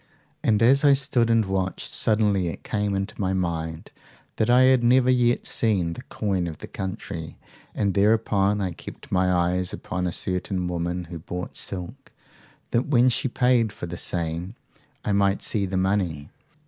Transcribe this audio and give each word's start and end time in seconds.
"'And 0.43 0.63
as 0.63 0.83
I 0.83 0.93
stood 0.93 1.29
and 1.29 1.45
watched, 1.45 1.87
suddenly 1.93 2.47
it 2.47 2.63
came 2.63 2.95
into 2.95 3.21
my 3.21 3.33
mind 3.33 3.91
that 4.37 4.49
I 4.49 4.63
had 4.63 4.83
never 4.83 5.11
yet 5.11 5.45
seen 5.45 5.93
the 5.93 6.01
coin 6.01 6.47
of 6.47 6.57
the 6.57 6.65
country, 6.65 7.37
and 7.75 7.93
thereupon 7.93 8.61
I 8.61 8.71
kept 8.71 9.11
my 9.11 9.31
eyes 9.31 9.73
upon 9.73 10.07
a 10.07 10.11
certain 10.11 10.67
woman 10.67 11.03
who 11.03 11.19
bought 11.19 11.55
silk, 11.55 12.11
that 12.71 12.87
when 12.87 13.09
she 13.09 13.27
paid 13.27 13.71
for 13.71 13.85
the 13.85 13.95
same 13.95 14.55
I 15.05 15.11
might 15.11 15.43
see 15.43 15.67
the 15.67 15.77
money. 15.77 16.31